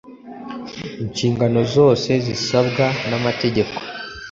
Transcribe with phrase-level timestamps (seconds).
[1.03, 3.77] inshingano zose zisabwa n’amategeko